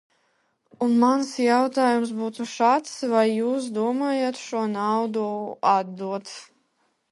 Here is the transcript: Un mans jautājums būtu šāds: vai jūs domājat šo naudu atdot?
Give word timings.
Un 0.85 0.95
mans 1.01 1.33
jautājums 1.43 2.13
būtu 2.21 2.47
šāds: 2.53 2.97
vai 3.13 3.27
jūs 3.29 3.69
domājat 3.77 4.43
šo 4.47 4.65
naudu 4.79 5.29
atdot? 5.77 6.37